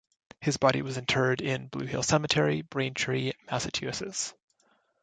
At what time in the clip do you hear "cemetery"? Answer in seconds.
2.01-2.63